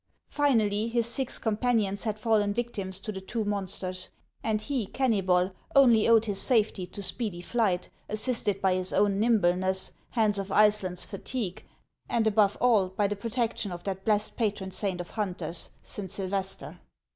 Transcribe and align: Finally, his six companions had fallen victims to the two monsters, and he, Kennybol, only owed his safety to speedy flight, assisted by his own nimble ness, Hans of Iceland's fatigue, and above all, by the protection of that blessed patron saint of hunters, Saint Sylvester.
Finally, 0.29 0.87
his 0.87 1.05
six 1.05 1.37
companions 1.37 2.05
had 2.05 2.17
fallen 2.17 2.55
victims 2.55 2.99
to 2.99 3.11
the 3.11 3.21
two 3.21 3.45
monsters, 3.45 4.09
and 4.43 4.61
he, 4.61 4.87
Kennybol, 4.87 5.51
only 5.75 6.07
owed 6.07 6.25
his 6.25 6.41
safety 6.41 6.87
to 6.87 7.03
speedy 7.03 7.39
flight, 7.39 7.91
assisted 8.09 8.59
by 8.63 8.73
his 8.73 8.93
own 8.93 9.19
nimble 9.19 9.55
ness, 9.55 9.91
Hans 10.09 10.39
of 10.39 10.51
Iceland's 10.51 11.05
fatigue, 11.05 11.65
and 12.09 12.25
above 12.25 12.57
all, 12.59 12.89
by 12.89 13.05
the 13.05 13.15
protection 13.15 13.71
of 13.71 13.83
that 13.83 14.03
blessed 14.03 14.35
patron 14.37 14.71
saint 14.71 15.01
of 15.01 15.11
hunters, 15.11 15.69
Saint 15.83 16.09
Sylvester. 16.09 16.79